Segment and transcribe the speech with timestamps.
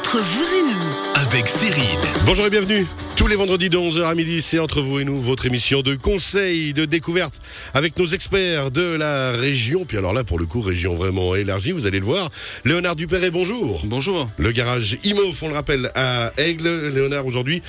[0.00, 1.98] Entre vous et nous, avec Cyril.
[2.24, 2.86] Bonjour et bienvenue.
[3.20, 5.94] Tous les vendredis de 11h à midi, c'est entre vous et nous votre émission de
[5.94, 7.34] conseils, de découverte
[7.74, 9.84] avec nos experts de la région.
[9.84, 12.30] Puis alors là, pour le coup, région vraiment élargie, vous allez le voir.
[12.64, 13.82] Léonard Dupéret, bonjour.
[13.84, 14.26] Bonjour.
[14.38, 16.88] Le garage IMO, on le rappelle, à Aigle.
[16.94, 17.60] Léonard, aujourd'hui,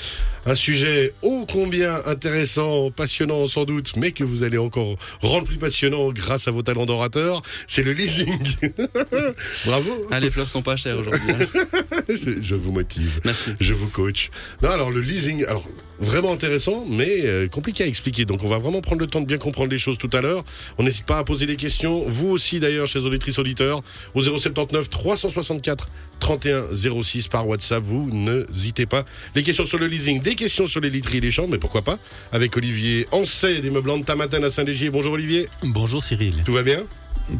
[0.45, 5.58] un sujet ô combien intéressant, passionnant sans doute, mais que vous allez encore rendre plus
[5.58, 7.41] passionnant grâce à vos talents d'orateur.
[7.68, 8.40] C'est le leasing.
[9.66, 10.08] Bravo.
[10.12, 11.30] Ah, les fleurs sont pas chères aujourd'hui.
[11.30, 11.66] hein.
[12.09, 13.20] je, je vous motive.
[13.26, 13.52] Merci.
[13.59, 14.30] Je vous coach.
[14.62, 15.63] Non, alors le leasing, alors
[16.00, 18.26] vraiment intéressant, mais euh, compliqué à expliquer.
[18.26, 20.44] Donc on va vraiment prendre le temps de bien comprendre les choses tout à l'heure.
[20.77, 22.04] On n'hésite pas à poser des questions.
[22.08, 23.81] Vous aussi d'ailleurs, chers auditrices auditeurs,
[24.14, 26.64] au 079 364 31
[27.04, 27.84] 06 par WhatsApp.
[27.84, 29.05] Vous n'hésitez pas.
[29.36, 31.81] Les questions sur le leasing, des questions sur les literies et les chambres, mais pourquoi
[31.81, 31.98] pas
[32.31, 34.89] Avec Olivier Ancet des meubles de Tamatin à Saint-Légier.
[34.89, 35.48] Bonjour Olivier.
[35.64, 36.84] Bonjour Cyril, Tout va bien?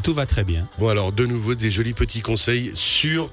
[0.02, 0.68] Tout va très bien.
[0.78, 3.30] Bon alors de nouveau des jolis petits conseils sur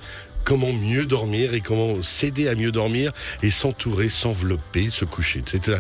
[0.49, 3.11] comment mieux dormir et comment s'aider à mieux dormir
[3.43, 5.43] et s'entourer, s'envelopper, se coucher.
[5.45, 5.79] C'est ça.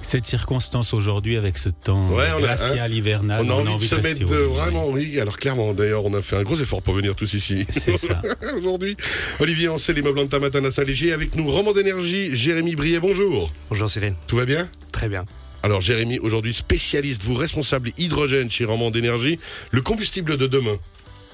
[0.00, 3.80] Cette circonstance aujourd'hui avec ce temps Ouais, on a- glacial hivernal, on a envie de
[3.80, 4.54] se mettre de, oui.
[4.54, 5.20] vraiment, oui.
[5.20, 7.66] Alors clairement, d'ailleurs, on a fait un gros effort pour venir tous ici.
[7.70, 8.22] C'est ça.
[8.56, 8.96] Aujourd'hui,
[9.38, 13.52] Olivier Ancel, les meubles de matin à Saint-Léger, avec nous, Roman d'énergie, Jérémy Briet, bonjour.
[13.68, 14.14] Bonjour Cyril.
[14.26, 14.66] Tout va bien?
[14.94, 15.26] Très bien.
[15.62, 19.38] Alors Jérémy, aujourd'hui spécialiste, vous responsable hydrogène chez Roman d'énergie,
[19.72, 20.76] le combustible de demain.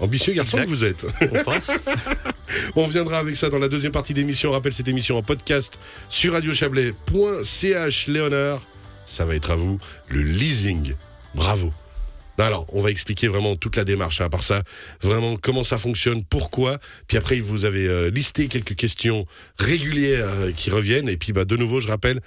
[0.03, 0.71] Ambitieux garçon Exact.
[0.71, 1.07] que vous êtes.
[1.33, 1.71] On pense
[2.77, 4.51] On reviendra avec ça dans la deuxième partie d'émission.
[4.51, 8.07] On rappelle cette émission en podcast sur radiochablais.ch.
[8.09, 8.61] Léonard,
[9.07, 10.95] ça va être à vous, le leasing.
[11.35, 11.73] Bravo.
[12.39, 14.65] Alors, on va expliquer vraiment toute la démarche, hein, à part ça,
[15.01, 16.79] vraiment comment ça fonctionne, pourquoi.
[17.07, 19.27] Puis après, vous avez euh, listé quelques questions
[19.59, 21.09] régulières euh, qui reviennent.
[21.09, 22.21] Et puis, bah, de nouveau, je rappelle,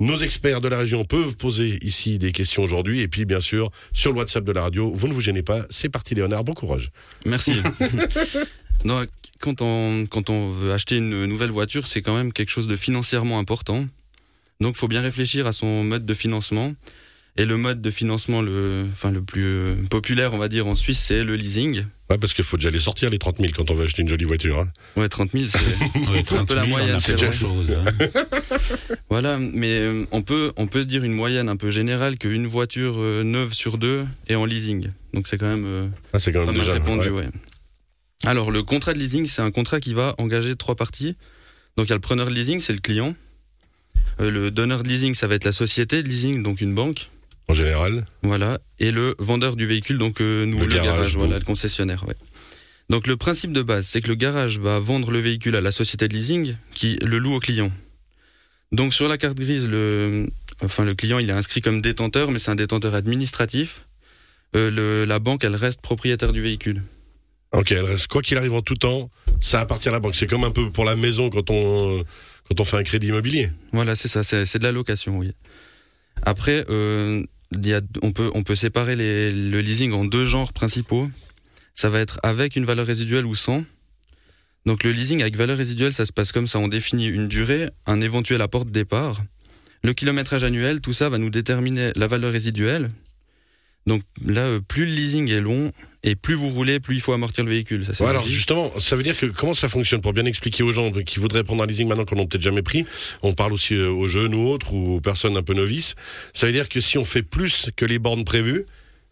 [0.00, 3.00] nos experts de la région peuvent poser ici des questions aujourd'hui.
[3.00, 5.64] Et puis, bien sûr, sur le WhatsApp de la radio, vous ne vous gênez pas.
[5.70, 6.42] C'est parti, Léonard.
[6.42, 6.90] Bon courage.
[7.26, 7.52] Merci.
[8.84, 9.04] Non,
[9.40, 12.76] quand, on, quand on veut acheter une nouvelle voiture, c'est quand même quelque chose de
[12.76, 13.86] financièrement important.
[14.60, 16.74] Donc, il faut bien réfléchir à son mode de financement.
[17.36, 20.98] Et le mode de financement le, enfin, le plus populaire, on va dire, en Suisse,
[20.98, 21.84] c'est le leasing.
[22.10, 24.08] Ouais, parce qu'il faut déjà les sortir, les 30 000, quand on veut acheter une
[24.08, 24.58] jolie voiture.
[24.58, 24.68] hein.
[24.96, 25.58] Ouais, 30 000, c'est
[26.18, 26.98] un 30 peu la 000, moyenne.
[27.00, 27.72] c'est déjà- chose.
[27.72, 28.08] hein.
[29.10, 32.94] Voilà, mais euh, on peut, on peut dire une moyenne un peu générale qu'une voiture
[32.98, 34.88] euh, neuve sur deux est en leasing.
[35.14, 35.64] Donc, c'est quand même.
[35.64, 36.72] euh, Ah, c'est quand Pas même mal déjà.
[36.74, 37.24] répondu, ouais.
[37.24, 37.28] ouais.
[38.24, 41.16] Alors, le contrat de leasing, c'est un contrat qui va engager trois parties.
[41.76, 43.14] Donc, il y a le preneur de leasing, c'est le client.
[44.20, 47.08] Euh, le donneur de leasing, ça va être la société de leasing, donc une banque.
[47.50, 48.06] En général.
[48.22, 48.58] Voilà.
[48.78, 52.04] Et le vendeur du véhicule, donc euh, nous, Le le, garage, voilà, le concessionnaire.
[52.06, 52.14] Ouais.
[52.90, 55.72] Donc, le principe de base, c'est que le garage va vendre le véhicule à la
[55.72, 57.70] société de leasing qui le loue au client.
[58.72, 60.28] Donc, sur la carte grise, le,
[60.62, 63.84] enfin, le client, il est inscrit comme détenteur, mais c'est un détenteur administratif.
[64.56, 66.82] Euh, le- la banque, elle reste propriétaire du véhicule.
[67.52, 68.06] Ok, elle reste.
[68.06, 70.14] Quoi qu'il arrive en tout temps, ça appartient à la banque.
[70.14, 72.04] C'est comme un peu pour la maison quand on,
[72.48, 73.50] quand on fait un crédit immobilier.
[73.72, 75.32] Voilà, c'est ça, c'est c'est de la location, oui.
[76.22, 77.22] Après, euh,
[78.02, 78.12] on,
[78.42, 81.10] peut, séparer le leasing en deux genres principaux.
[81.74, 83.64] Ça va être avec une valeur résiduelle ou sans.
[84.66, 86.58] Donc le leasing avec valeur résiduelle, ça se passe comme ça.
[86.58, 89.20] On définit une durée, un éventuel apport de départ,
[89.82, 92.90] le kilométrage annuel, tout ça va nous déterminer la valeur résiduelle.
[93.86, 97.12] Donc là, euh, plus le leasing est long et plus vous roulez, plus il faut
[97.12, 97.84] amortir le véhicule.
[97.84, 100.62] Ça, c'est Ouais, alors justement, ça veut dire que comment ça fonctionne pour bien expliquer
[100.62, 102.84] aux gens qui voudraient prendre un leasing maintenant qu'on n'a peut-être jamais pris.
[103.22, 105.94] On parle aussi euh, aux jeunes ou autres ou aux personnes un peu novices.
[106.34, 108.64] Ça veut dire que si on fait plus que les bornes prévues,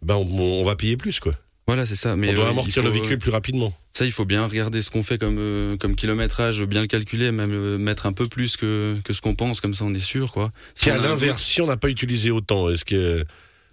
[0.03, 1.35] ben on, on va payer plus quoi.
[1.67, 2.17] Voilà, c'est ça.
[2.17, 3.75] Mais on doit euh, amortir le véhicule plus rapidement.
[3.93, 7.33] Ça, il faut bien regarder ce qu'on fait comme, euh, comme kilométrage, bien le calculer,
[7.33, 9.99] même euh, mettre un peu plus que, que ce qu'on pense, comme ça on est
[9.99, 10.51] sûr, quoi.
[10.75, 13.25] Si à l'inverse, si on n'a pas utilisé autant, est-ce que euh,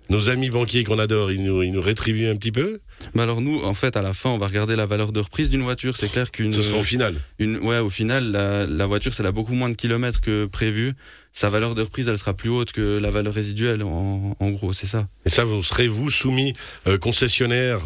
[0.10, 2.80] nos amis banquiers qu'on adore, ils nous, ils nous rétribuent un petit peu
[3.16, 5.50] Bah alors nous, en fait, à la fin, on va regarder la valeur de reprise
[5.50, 5.98] d'une voiture.
[5.98, 7.16] C'est clair qu'une, Ce sera au final.
[7.40, 10.94] une, ouais, au final, la, la voiture, elle a beaucoup moins de kilomètres que prévu.
[11.32, 14.72] Sa valeur de reprise, elle sera plus haute que la valeur résiduelle, en, en gros,
[14.74, 15.08] c'est ça.
[15.26, 16.54] Et ça, vous serez vous soumis
[16.88, 17.80] euh, concessionnaire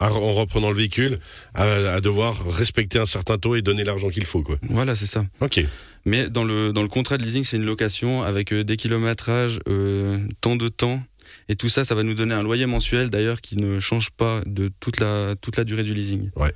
[0.00, 1.18] à- en reprenant le véhicule
[1.54, 4.56] à, à devoir respecter un certain taux et donner l'argent qu'il faut quoi.
[4.62, 5.26] Voilà, c'est ça.
[5.40, 5.62] Ok.
[6.06, 9.60] Mais dans le, dans le contrat de leasing, c'est une location avec euh, des kilométrages,
[9.68, 11.02] euh, tant de temps.
[11.50, 14.40] Et tout ça, ça va nous donner un loyer mensuel d'ailleurs qui ne change pas
[14.46, 16.30] de toute la, toute la durée du leasing.
[16.36, 16.52] Ouais.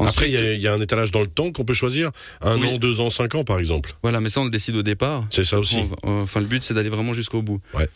[0.00, 1.74] Ensuite, Après, il y a- il y, a un étalage dans le temps qu'on peut
[1.74, 2.10] choisir.
[2.40, 2.66] Un Oui.
[2.66, 3.94] an, deux ans, cinq ans, par exemple.
[4.02, 5.26] Voilà, mais ça on le décide au départ.
[5.30, 5.76] C'est ça aussi.
[5.76, 7.60] Va- euh, Enfin, le but c'est d'aller vraiment jusqu'au bout.
[7.74, 7.88] Ouais.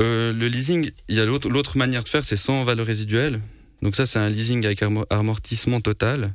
[0.00, 3.40] Euh, le leasing, il y a l'autre manière de faire, c'est sans valeur résiduelle.
[3.82, 6.34] Donc ça, c'est un leasing avec amor- amortissement total.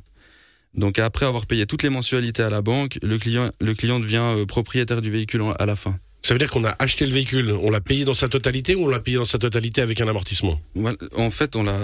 [0.74, 4.22] Donc après avoir payé toutes les mensualités à la banque, le client, le client devient
[4.38, 5.98] euh, propriétaire du véhicule à la fin.
[6.24, 8.84] Ça veut dire qu'on a acheté le véhicule, on l'a payé dans sa totalité ou
[8.84, 10.60] on l'a payé dans sa totalité avec un amortissement?
[11.16, 11.78] En fait, on l'a,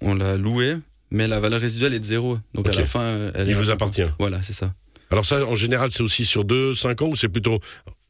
[0.00, 0.76] on l'a loué,
[1.10, 2.38] mais la valeur résiduelle est de zéro.
[2.54, 4.06] Donc à la fin, elle Il vous appartient.
[4.18, 4.72] Voilà, c'est ça.
[5.10, 7.60] Alors ça, en général, c'est aussi sur 2, 5 ans ou c'est plutôt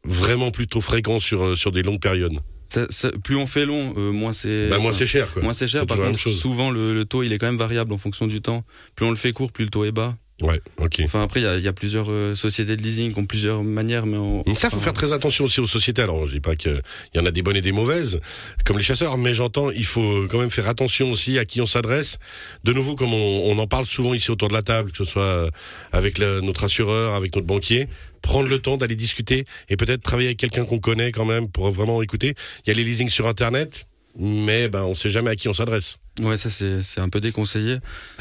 [0.04, 2.34] vraiment plutôt fréquent sur, euh, sur des longues périodes?
[2.68, 4.68] Ça- ça- plus on fait long, euh, moins c'est.
[4.68, 5.32] bah, Moins c'est cher.
[5.32, 5.42] Quoi.
[5.42, 5.84] moins c'est cher.
[5.86, 8.64] Par contre, souvent le, le taux il est quand même variable en fonction du temps.
[8.94, 10.16] Plus on le fait court, plus le taux est bas.
[10.42, 11.00] Ouais, ok.
[11.04, 13.24] Enfin après il y a, il y a plusieurs euh, sociétés de leasing qui ont
[13.24, 16.02] plusieurs manières, mais on, Mais ça, faut enfin, faire très attention aussi aux sociétés.
[16.02, 16.80] Alors, je dis pas qu'il
[17.14, 18.20] y en a des bonnes et des mauvaises,
[18.64, 21.66] comme les chasseurs, mais j'entends, il faut quand même faire attention aussi à qui on
[21.66, 22.18] s'adresse.
[22.64, 25.04] De nouveau, comme on, on en parle souvent ici autour de la table, que ce
[25.04, 25.50] soit euh,
[25.92, 27.86] avec notre assureur, avec notre banquier,
[28.20, 31.70] prendre le temps d'aller discuter et peut-être travailler avec quelqu'un qu'on connaît quand même pour
[31.70, 32.34] vraiment écouter.
[32.64, 33.86] Il y a les leasings sur Internet,
[34.16, 35.96] mais ben, on sait jamais à qui on s'adresse.
[36.20, 37.78] Ouais, ça c'est c'est un peu déconseillé.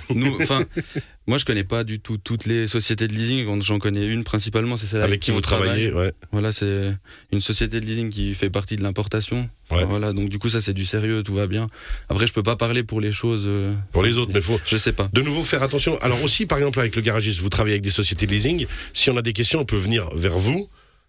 [0.09, 0.63] Nous, enfin,
[1.27, 3.61] moi je connais pas du tout toutes les sociétés de leasing.
[3.61, 6.07] J'en connais une principalement, c'est celle Avec qui on vous travaillez, travaille.
[6.07, 6.13] ouais.
[6.31, 6.91] Voilà, c'est
[7.31, 9.49] une société de leasing qui fait partie de l'importation.
[9.69, 9.85] Enfin, Ouais.
[9.85, 11.67] Voilà, donc du coup ça c'est du sérieux, tout va bien.
[12.09, 13.43] Après je peux pas parler pour les choses.
[13.47, 15.09] euh, Pour les autres, mais faut, je sais pas.
[15.13, 15.97] De nouveau, faire attention.
[16.01, 18.65] Alors aussi, par exemple, avec le garagiste, vous travaillez avec des sociétés de leasing.
[18.93, 20.67] Si on a des questions, on peut venir vers vous.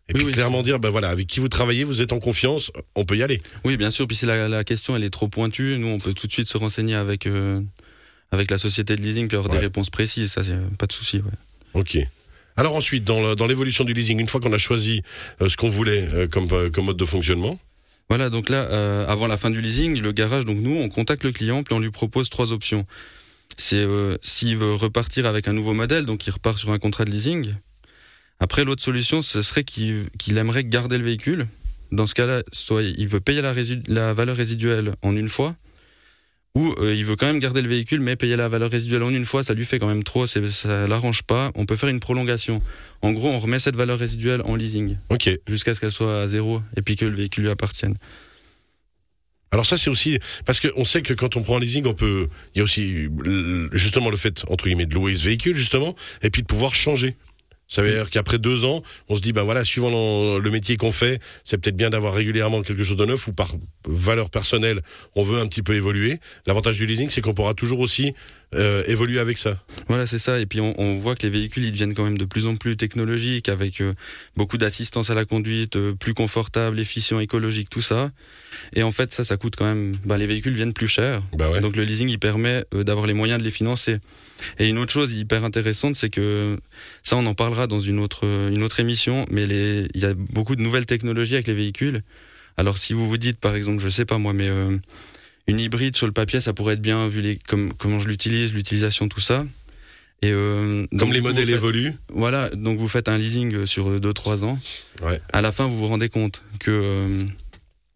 [0.09, 2.19] Et Oui, puis oui, clairement dire, ben voilà, avec qui vous travaillez, vous êtes en
[2.19, 3.41] confiance, on peut y aller.
[3.65, 4.07] Oui, bien sûr.
[4.09, 6.49] Puis si la, la question elle est trop pointue, nous on peut tout de suite
[6.49, 7.61] se renseigner avec euh,
[8.33, 9.59] avec la société de leasing puis avoir Ouais.
[9.61, 10.33] des réponses précises.
[10.33, 10.43] Ça,
[10.79, 11.19] pas de souci.
[11.19, 11.31] Ouais.
[11.75, 11.99] Ok.
[12.57, 15.03] Alors ensuite, dans l'évolution du leasing, une fois qu'on a choisi
[15.41, 17.59] euh, ce qu'on voulait euh, comme, euh, comme mode de fonctionnement,
[18.11, 21.25] Voilà, donc là, euh, avant la fin du leasing, le garage, donc nous, on contacte
[21.25, 22.85] le client, puis on lui propose trois options.
[23.57, 27.05] C'est euh, s'il veut repartir avec un nouveau modèle, donc il repart sur un contrat
[27.07, 27.55] de leasing.
[28.39, 31.47] Après, l'autre solution, ce serait qu'il aimerait garder le véhicule.
[31.91, 35.55] Dans ce cas-là, soit il veut payer la valeur résiduelle en une fois,
[36.55, 39.11] ou euh, il veut quand même garder le véhicule, mais payer la valeur résiduelle en
[39.11, 40.41] une fois, ça lui fait quand même trop, ça
[40.87, 41.51] l'arrange pas.
[41.55, 42.61] On peut faire une prolongation.
[43.01, 45.31] En gros, on remet cette valeur résiduelle en leasing ok.
[45.49, 47.97] jusqu'à ce qu'elle soit à zéro et puis que le véhicule lui appartienne.
[49.51, 52.29] Alors ça, c'est aussi parce qu'on sait que quand on prend un leasing, on peut.
[52.55, 53.09] Il y a aussi
[53.73, 57.17] justement le fait entre guillemets de louer ce véhicule justement, et puis de pouvoir changer.
[57.73, 60.93] Ça veut dire qu'après deux ans, on se dit, ben voilà, suivant le, métier qu'on
[60.93, 63.55] fait, c'est peut-être bien d'avoir régulièrement quelque chose de neuf ou par
[63.87, 64.83] valeur personnelle,
[65.17, 66.21] on veut un petit peu évoluer.
[66.47, 68.13] L'avantage du leasing, c'est qu'on pourra toujours aussi
[68.55, 69.63] euh, évoluer avec ça.
[69.89, 70.39] Voilà, c'est ça.
[70.39, 72.57] Et puis on, on voit que les véhicules, ils deviennent quand même de plus en
[72.57, 73.95] plus technologiques, avec euh,
[74.37, 78.11] beaucoup d'assistance à la conduite, euh, plus confortable, efficient, écologique, tout ça.
[78.75, 79.97] Et en fait, ça, ça coûte quand même.
[80.05, 81.23] Bah, les véhicules viennent plus chers.
[81.37, 81.61] Bah ouais.
[81.61, 83.99] Donc le leasing, il permet euh, d'avoir les moyens de les financer.
[84.59, 86.59] Et une autre chose hyper intéressante, c'est que
[87.03, 89.25] ça, on en parlera dans une autre euh, une autre émission.
[89.31, 92.03] Mais les, il y a beaucoup de nouvelles technologies avec les véhicules.
[92.57, 94.77] Alors si vous vous dites, par exemple, je sais pas moi, mais euh,
[95.49, 98.53] une hybride sur le papier, ça pourrait être bien vu les comme comment je l'utilise,
[98.53, 99.45] l'utilisation, tout ça.
[100.25, 101.95] Et euh, Comme les modèles faites- évoluent.
[102.11, 104.59] Voilà, donc vous faites un leasing sur 2-3 ans.
[105.03, 105.21] Ouais.
[105.33, 107.25] À la fin, vous vous rendez compte que euh,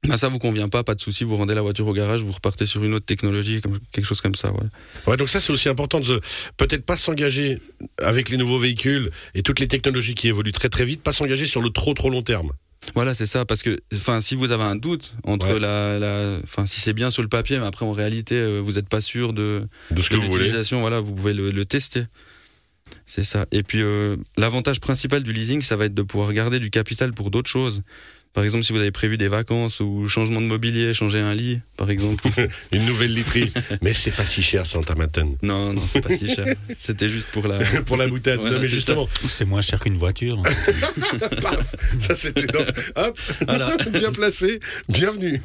[0.08, 2.32] bah, ça vous convient pas, pas de souci, vous rendez la voiture au garage, vous
[2.32, 4.50] repartez sur une autre technologie, comme, quelque chose comme ça.
[4.50, 4.68] Voilà.
[5.06, 6.20] Ouais, donc ça c'est aussi important de
[6.56, 7.58] peut-être pas s'engager
[8.02, 11.46] avec les nouveaux véhicules et toutes les technologies qui évoluent très très vite, pas s'engager
[11.46, 12.50] sur le trop trop long terme.
[12.94, 15.58] Voilà, c'est ça, parce que enfin, si vous avez un doute entre Ouais.
[15.58, 18.72] la, la, enfin, si c'est bien sur le papier, mais après en réalité, euh, vous
[18.72, 20.38] n'êtes pas sûr de, De ce que vous voulez.
[20.44, 22.04] l'utilisation, voilà, vous pouvez le, le tester.
[23.06, 23.46] C'est ça.
[23.52, 27.12] Et puis euh, l'avantage principal du leasing, ça va être de pouvoir garder du capital
[27.12, 27.82] pour d'autres choses.
[28.36, 31.60] Par exemple, si vous avez prévu des vacances ou changement de mobilier, changer un lit,
[31.78, 32.22] par exemple.
[32.70, 33.50] Une nouvelle literie.
[33.80, 35.36] Mais c'est pas si cher Santa-Maten.
[35.40, 36.44] non, non, c'est pas si cher.
[36.76, 37.56] C'était juste pour la.
[37.86, 38.38] Pour la boutade.
[38.38, 40.42] Voilà, non mais c'est justement, c'est moins cher qu'une voiture.
[41.98, 42.60] ça c'était dans...
[42.96, 43.74] Hop, Voilà.
[43.90, 45.40] bien placé, bienvenue.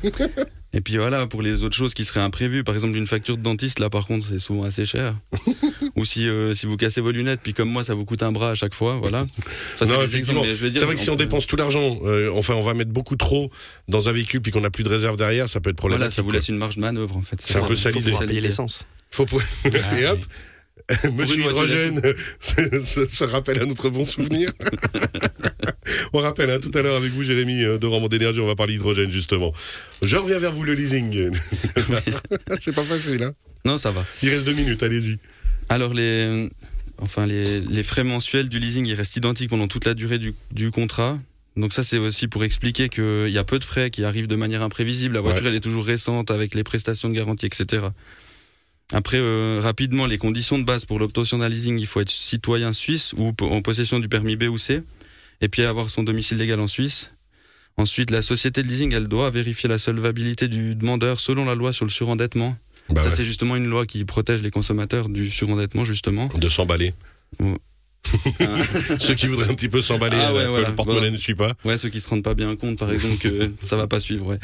[0.74, 3.42] Et puis voilà, pour les autres choses qui seraient imprévues, par exemple une facture de
[3.44, 5.16] dentiste, là par contre c'est souvent assez cher.
[5.98, 8.32] Ou si, euh, si vous cassez vos lunettes, puis comme moi ça vous coûte un
[8.32, 9.26] bras à chaque fois, voilà.
[9.74, 12.92] Enfin, Non, c'est vrai que si on dépense tout l'argent, euh, enfin on va mettre
[12.92, 13.52] beaucoup trop
[13.90, 16.04] dans un véhicule puis qu'on n'a plus de réserve derrière, ça peut être problématique.
[16.04, 17.42] Voilà, ça vous laisse une marge de manœuvre en fait.
[17.46, 18.86] C'est un peu ça Faut payer l'essence.
[19.10, 20.20] Faut pour- Ah, Et hop,
[21.14, 22.02] Monsieur Hydrogène
[22.40, 24.50] se, rappelle à notre bon souvenir.
[26.14, 28.56] on rappelle hein, tout à l'heure avec vous, Jérémy, euh, de Rendement d'énergie, on va
[28.56, 29.54] parler d'hydrogène justement.
[30.02, 31.32] Je reviens vers vous, le leasing.
[32.60, 33.34] C'est pas facile, hein
[33.66, 34.06] Non, ça va.
[34.24, 35.18] Il reste deux minutes, allez-y.
[35.70, 36.50] Alors les,
[36.98, 40.34] enfin les, les frais mensuels du leasing, ils restent identiques pendant toute la durée du,
[40.52, 41.20] du contrat.
[41.58, 44.36] Donc ça c'est aussi pour expliquer qu'il y a peu de frais qui arrivent de
[44.36, 45.16] manière imprévisible.
[45.16, 45.50] La voiture Ouais.
[45.50, 47.88] elle est toujours récente avec les prestations de garantie, etc.
[48.94, 52.74] Après euh, rapidement les conditions de base pour l'obtention d'un leasing, il faut être citoyen
[52.74, 54.82] suisse ou en possession du permis B ou C,
[55.42, 57.12] et puis avoir son domicile légal en Suisse.
[57.78, 61.72] Ensuite, la société de leasing, elle doit vérifier la solvabilité du demandeur selon la loi
[61.72, 62.58] sur le surendettement.
[62.90, 66.28] Bah ça, ouais, c'est justement une loi qui protège les consommateurs du surendettement, justement.
[66.28, 66.94] de s'emballer.
[67.40, 67.56] Ouais.
[69.00, 70.70] Ceux qui voudraient un petit peu s'emballer, Ah ouais, euh, que voilà.
[70.70, 71.12] le porte-monnaie Voilà.
[71.12, 71.54] ne suit pas.
[71.64, 74.26] Ouais, ceux qui se rendent pas bien compte, par exemple, que ça va pas suivre.
[74.26, 74.40] Ouais.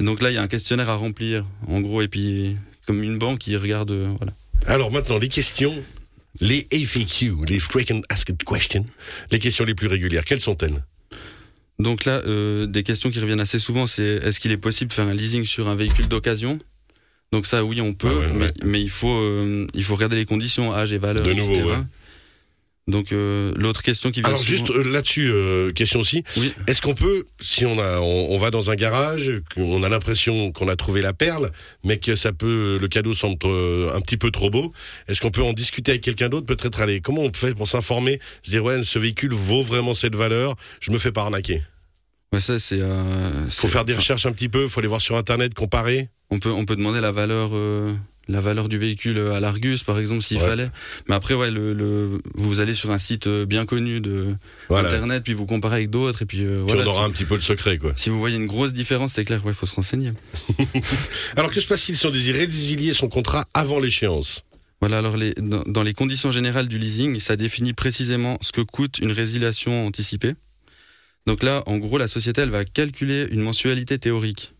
[0.00, 3.18] Donc là, il y a un questionnaire à remplir, en gros, et puis comme une
[3.18, 4.32] banque qui regarde, euh, voilà.
[4.66, 5.74] Alors maintenant, les questions
[6.40, 8.86] Les FAQ, les Frequent Asked Questions,
[9.30, 10.84] les questions les plus régulières, quelles sont-elles?
[11.78, 14.94] Donc là, euh, des questions qui reviennent assez souvent, c'est est-ce qu'il est possible de
[14.94, 16.58] faire un leasing sur un véhicule d'occasion?
[17.32, 18.52] Donc ça, oui, on peut, Ah ouais, mais, ouais.
[18.64, 19.20] mais il faut
[19.74, 21.68] il faut regarder les conditions, âge et valeur, De nouveau, etc.
[21.68, 21.76] ouais.
[22.88, 26.22] Donc euh, l'autre question qui vient Alors souvent- juste euh, là-dessus, euh, question aussi.
[26.36, 26.52] Oui.
[26.68, 30.52] Est-ce qu'on peut, si on a, on, on va dans un garage, qu'on a l'impression
[30.52, 31.50] qu'on a trouvé la perle,
[31.82, 34.72] mais que ça peut, le cadeau semble euh, un petit peu trop beau,
[35.08, 38.20] est-ce qu'on peut en discuter avec quelqu'un d'autre, peut-être aller, comment on fait pour s'informer,
[38.44, 41.62] se dire ouais, ce véhicule vaut vraiment cette valeur, je me fais pas arnaquer?
[42.32, 42.80] Ouais, ça c'est.
[42.80, 46.08] euh, Faut faire des recherches un petit peu, faut aller voir sur internet, comparer.
[46.30, 47.94] On peut on peut demander la valeur euh,
[48.28, 50.46] la valeur du véhicule à l'Argus par exemple s'il Ouais.
[50.48, 50.70] fallait.
[51.08, 54.34] Mais après ouais le, le vous allez sur un site euh, bien connu de
[54.68, 54.88] Voilà.
[54.88, 56.82] internet puis vous comparez avec d'autres et puis euh, Puis voilà.
[56.84, 57.92] on aura un petit peu le secret, quoi.
[57.96, 60.10] si vous voyez une grosse différence c'est clair ouais faut se renseigner.
[61.36, 64.42] Alors que se passe-t-il si on désire résilier son contrat avant l'échéance?
[64.80, 68.60] Voilà, alors les, dans, dans les conditions générales du leasing, ça définit précisément ce que
[68.60, 70.34] coûte une résiliation anticipée.
[71.26, 74.52] Donc là, en gros, la société, elle va calculer une mensualité théorique.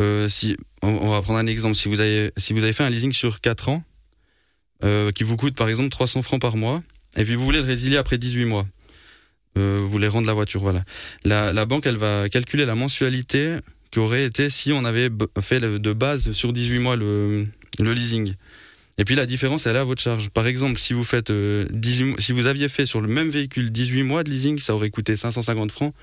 [0.00, 1.76] Euh, si, on, va prendre un exemple.
[1.76, 3.84] Si vous avez, si vous avez fait un leasing sur 4 ans,
[4.82, 6.82] euh, qui vous coûte par exemple 300 francs par mois,
[7.16, 8.66] et puis vous voulez le résilier après 18 mois,
[9.56, 10.82] euh, vous voulez rendre la voiture, voilà.
[11.24, 13.56] La, la banque, elle va calculer la mensualité
[13.92, 15.08] qui aurait été si on avait
[15.40, 17.46] fait de base sur 18 mois le,
[17.78, 18.34] le leasing.
[18.98, 20.30] Et puis la différence, elle est à votre charge.
[20.30, 23.30] Par exemple, si vous faites euh, 18, mois- si vous aviez fait sur le même
[23.30, 25.94] véhicule 18 mois de leasing, ça aurait coûté 550 francs.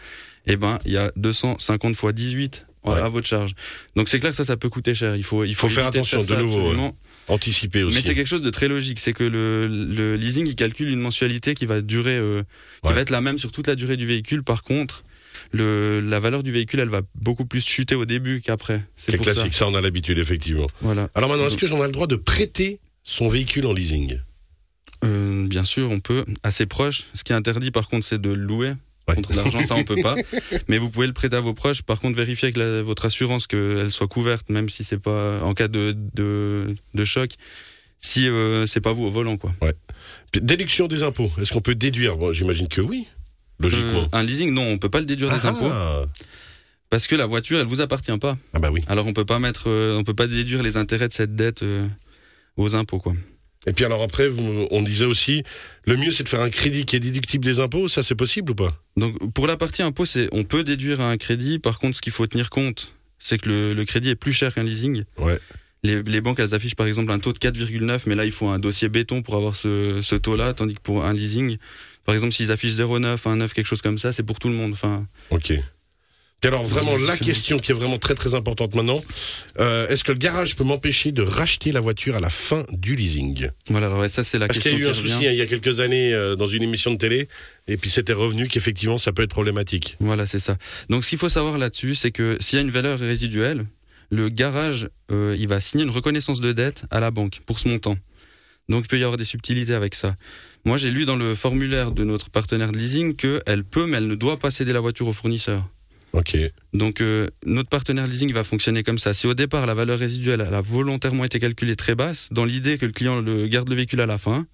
[0.47, 2.95] Et ben, il y a 250 fois 18 Ouais.
[2.99, 3.53] à votre charge.
[3.95, 5.15] Donc c'est clair que ça, ça peut coûter cher.
[5.15, 6.95] Il faut, il faut, Faut faire attention, de ça nouveau, absolument.
[7.27, 7.95] Anticiper aussi.
[7.95, 8.99] Mais c'est quelque chose de très logique.
[8.99, 12.41] C'est que le, le leasing, il calcule une mensualité qui va durer, euh,
[12.81, 12.95] qui Ouais.
[12.95, 14.41] va être la même sur toute la durée du véhicule.
[14.43, 15.03] Par contre,
[15.51, 18.81] le, la valeur du véhicule, elle va beaucoup plus chuter au début qu'après.
[18.95, 19.67] C'est classique, ça.
[19.67, 20.67] on a l'habitude, effectivement.
[20.81, 21.07] Voilà.
[21.13, 24.17] Alors maintenant, est-ce que j'en ai le droit de prêter son véhicule en leasing?
[25.03, 27.03] Euh, bien sûr, on peut, assez proche.
[27.13, 28.73] Ce qui est interdit, par contre, c'est de le louer.
[29.11, 29.15] Ouais.
[29.15, 30.15] Contre l'argent, ça, on peut pas.
[30.67, 31.81] Mais vous pouvez le prêter à vos proches.
[31.83, 35.53] Par contre, vérifiez avec la- votre assurance qu'elle soit couverte, même si c'est pas en
[35.53, 37.31] cas de, de, de choc.
[37.99, 39.51] Si euh, c'est pas vous au volant, quoi.
[40.31, 42.17] Puis, Déduction des impôts, est-ce qu'on peut déduire?
[42.17, 43.05] Bon, J'imagine que oui,
[43.59, 44.01] logiquement.
[44.01, 45.71] Euh, un leasing, non, on peut pas le déduire des Ah, impôts
[46.89, 48.37] parce que la voiture, elle vous appartient pas.
[48.53, 48.81] ah bah oui.
[48.87, 51.63] Alors on peut pas mettre, euh, on peut pas déduire les intérêts de cette dette
[51.63, 51.87] euh,
[52.57, 53.13] aux impôts, quoi.
[53.67, 54.29] Et puis alors après,
[54.71, 55.43] on disait aussi,
[55.85, 58.51] le mieux c'est de faire un crédit qui est déductible des impôts, ça c'est possible
[58.51, 58.75] ou pas?
[58.97, 61.59] Donc pour la partie impôt, c'est on peut déduire un crédit.
[61.59, 64.53] Par contre, ce qu'il faut tenir compte, c'est que le, le crédit est plus cher
[64.53, 65.03] qu'un leasing.
[65.19, 65.37] Ouais.
[65.83, 68.47] Les, les banques, elles affichent par exemple un taux de 4,9, mais là, il faut
[68.47, 71.57] un dossier béton pour avoir ce, ce taux-là, tandis que pour un leasing,
[72.05, 74.71] par exemple, s'ils affichent 0,9, 1,9, quelque chose comme ça, c'est pour tout le monde.
[74.73, 75.53] Enfin, Ok.
[76.43, 78.99] Et alors vraiment la question qui est vraiment très très importante maintenant,
[79.59, 82.95] euh, est-ce que le garage peut m'empêcher de racheter la voiture à la fin du
[82.95, 83.47] leasing?
[83.67, 85.09] Voilà, alors ouais, ça, c'est la Parce qu'il question y a eu un revient.
[85.13, 87.27] souci hein, il y a quelques années euh, dans une émission de télé,
[87.67, 89.97] et puis c'était revenu qu'effectivement ça peut être problématique.
[89.99, 90.57] Voilà, c'est ça.
[90.89, 93.65] Donc, ce qu'il faut savoir là-dessus, c'est que s'il y a une valeur résiduelle,
[94.09, 97.67] le garage, euh, il va signer une reconnaissance de dette à la banque pour ce
[97.67, 97.97] montant.
[98.67, 100.15] Donc, il peut y avoir des subtilités avec ça.
[100.65, 104.07] Moi, j'ai lu dans le formulaire de notre partenaire de leasing qu'elle peut, mais elle
[104.07, 105.67] ne doit pas céder la voiture au fournisseur.
[106.13, 106.35] Ok.
[106.73, 109.13] Donc, euh, notre partenaire leasing va fonctionner comme ça.
[109.13, 112.77] Si au départ, la valeur résiduelle elle a volontairement été calculée très basse, dans l'idée
[112.77, 114.45] que le client le garde le véhicule à la fin,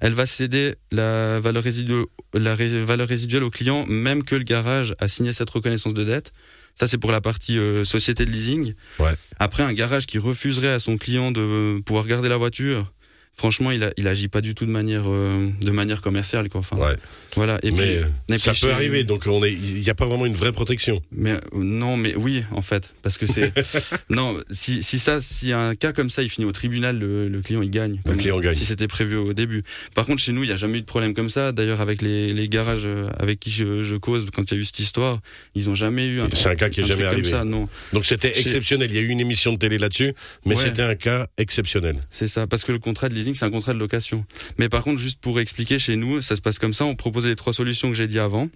[0.00, 2.04] elle va céder la valeur résiduelle,
[2.34, 6.04] la ré- valeur résiduelle au client, même que le garage a signé cette reconnaissance de
[6.04, 6.32] dette.
[6.78, 8.74] Ça, c'est pour la partie euh, société de leasing.
[8.98, 9.12] Ouais.
[9.38, 12.92] Après, un garage qui refuserait à son client de pouvoir garder la voiture,
[13.36, 16.48] franchement, il, a, il agit pas du tout de manière, euh, de manière commerciale.
[16.50, 16.60] Quoi.
[16.60, 16.94] Enfin, Ouais.
[17.36, 17.58] voilà.
[17.62, 20.26] Et mais puis, euh, ça peut arriver, donc on est, il n'y a pas vraiment
[20.26, 21.00] une vraie protection.
[21.10, 23.52] mais euh, non, mais oui, en fait, parce que c'est
[24.10, 24.38] non.
[24.50, 27.62] Si, si ça, si un cas comme ça, il finit au tribunal, le, le client
[27.62, 28.00] il gagne.
[28.04, 28.54] Le client gagne.
[28.54, 29.62] Si c'était prévu au début.
[29.94, 31.52] Par contre, chez nous, il n'y a jamais eu de problème comme ça.
[31.52, 32.86] D'ailleurs, avec les, les garages
[33.18, 35.18] avec qui je, je cause, quand il y a eu cette histoire,
[35.54, 36.28] ils ont jamais eu un.
[36.34, 37.22] C'est un cas qui est jamais arrivé.
[37.22, 38.90] Comme ça, non, Donc c'était exceptionnel.
[38.90, 40.12] Il y a eu une émission de télé là-dessus,
[40.44, 40.62] mais Ouais.
[40.64, 41.96] c'était un cas exceptionnel.
[42.10, 42.46] c'est ça.
[42.46, 44.24] Parce que le contrat de leasing, c'est un contrat de location.
[44.58, 46.84] Mais par contre, juste pour expliquer, chez nous, ça se passe comme ça.
[46.84, 48.48] On proposait les trois solutions que j'ai dit avant.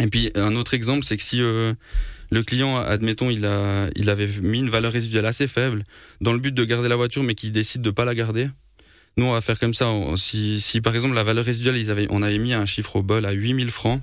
[0.00, 1.72] Et puis un autre exemple, c'est que si euh,
[2.30, 5.84] le client, admettons, il a, il avait mis une valeur résiduelle assez faible
[6.20, 8.48] dans le but de garder la voiture, mais qu'il décide de pas la garder.
[9.16, 9.92] Nous, on va faire comme ça.
[10.16, 13.02] Si, si par exemple la valeur résiduelle, ils avaient, on avait mis un chiffre au
[13.02, 14.02] bol à 8000 francs,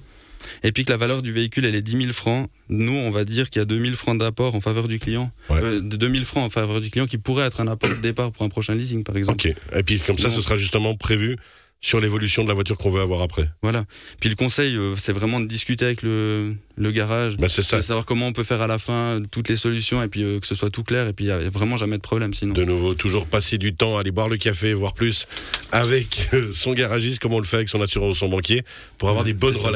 [0.63, 3.23] et puis que la valeur du véhicule, elle est 10 000 francs, nous, on va
[3.25, 5.59] dire qu'il y a 2000 francs d'apport en faveur du client, Ouais.
[5.63, 8.31] Euh, de 2000 francs en faveur du client qui pourrait être un apport de départ
[8.31, 9.47] pour un prochain leasing, par exemple.
[9.47, 9.55] Ok.
[9.77, 11.35] Et puis comme ça, ce sera justement prévu
[11.83, 13.49] sur l'évolution de la voiture qu'on veut avoir après.
[13.63, 13.85] Voilà.
[14.19, 17.77] Puis le conseil, euh, c'est vraiment de discuter avec le, le garage, Bah, c'est ça.
[17.77, 20.39] de savoir comment on peut faire à la fin toutes les solutions et puis euh,
[20.39, 22.53] que ce soit tout clair et puis il y a vraiment jamais de problème sinon.
[22.53, 25.25] De nouveau, toujours passer du temps à aller boire le café, voire plus,
[25.71, 28.61] avec euh, son garagiste, comme on le fait avec son assureur ou son banquier,
[28.99, 29.71] pour avoir des bonnes ça.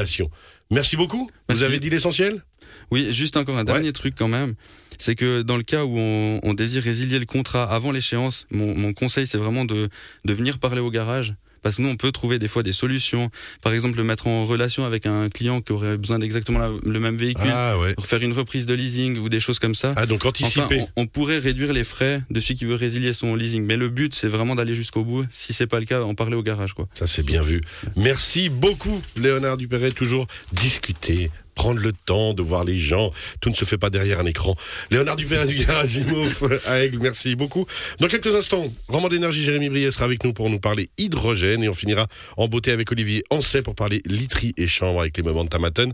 [0.70, 1.30] Merci beaucoup.
[1.48, 2.42] Vous avez dit l'essentiel?
[2.90, 4.54] Oui, juste encore un dernier truc quand même.
[4.98, 8.74] C'est que dans le cas où on, on désire résilier le contrat avant l'échéance, mon,
[8.74, 9.88] mon conseil c'est vraiment de,
[10.24, 11.34] de venir parler au garage.
[11.62, 13.30] Parce que nous, on peut trouver des fois des solutions.
[13.62, 17.16] Par exemple, le mettre en relation avec un client qui aurait besoin d'exactement le même
[17.16, 17.94] véhicule, Ah ouais.
[17.94, 19.92] pour faire une reprise de leasing ou des choses comme ça.
[19.96, 20.80] Ah donc Enfin, anticiper.
[20.96, 23.64] on, on pourrait réduire les frais de celui qui veut résilier son leasing.
[23.64, 25.24] Mais le but, c'est vraiment d'aller jusqu'au bout.
[25.30, 26.86] Si c'est pas le cas, en parler au garage, quoi.
[26.94, 27.60] Ça c'est bien vu.
[27.96, 33.10] Merci beaucoup Léonard Dupéret, toujours discuter, prendre le temps de voir les gens.
[33.40, 34.54] Tout ne se fait pas derrière un écran.
[34.92, 37.66] Léonard Dupéret du garage Imouf à Aigle, merci beaucoup.
[37.98, 41.68] Dans quelques instants, Roman d'énergie, Jérémy Brier sera avec nous pour nous parler hydrogène et
[41.68, 45.44] on finira en beauté avec Olivier Ancet pour parler literie et chambre avec les moments
[45.44, 45.92] de Tamaten.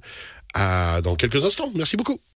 [0.55, 1.73] À dans quelques instants.
[1.75, 2.21] Merci beaucoup.